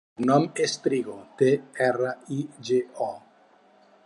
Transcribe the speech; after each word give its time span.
El 0.03 0.07
cognom 0.21 0.45
és 0.63 0.73
Trigo: 0.85 1.17
te, 1.43 1.51
erra, 1.91 2.17
i, 2.39 2.41
ge, 2.71 2.83
o. 3.11 3.15